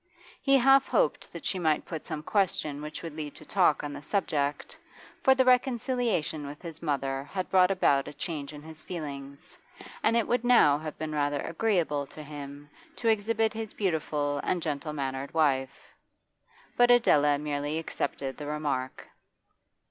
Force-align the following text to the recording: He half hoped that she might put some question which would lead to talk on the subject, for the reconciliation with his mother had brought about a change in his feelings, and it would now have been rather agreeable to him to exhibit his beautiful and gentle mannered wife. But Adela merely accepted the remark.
He 0.41 0.57
half 0.57 0.87
hoped 0.87 1.31
that 1.31 1.45
she 1.45 1.59
might 1.59 1.85
put 1.85 2.05
some 2.05 2.23
question 2.23 2.81
which 2.81 3.03
would 3.03 3.15
lead 3.15 3.35
to 3.35 3.45
talk 3.45 3.83
on 3.83 3.93
the 3.93 4.01
subject, 4.01 4.75
for 5.21 5.35
the 5.35 5.45
reconciliation 5.45 6.47
with 6.47 6.59
his 6.59 6.81
mother 6.81 7.23
had 7.25 7.51
brought 7.51 7.69
about 7.69 8.07
a 8.07 8.13
change 8.13 8.51
in 8.51 8.63
his 8.63 8.81
feelings, 8.81 9.59
and 10.01 10.17
it 10.17 10.27
would 10.27 10.43
now 10.43 10.79
have 10.79 10.97
been 10.97 11.13
rather 11.13 11.41
agreeable 11.41 12.07
to 12.07 12.23
him 12.23 12.67
to 12.95 13.09
exhibit 13.09 13.53
his 13.53 13.75
beautiful 13.75 14.39
and 14.39 14.63
gentle 14.63 14.91
mannered 14.91 15.35
wife. 15.35 15.93
But 16.75 16.89
Adela 16.89 17.37
merely 17.37 17.77
accepted 17.77 18.37
the 18.37 18.47
remark. 18.47 19.07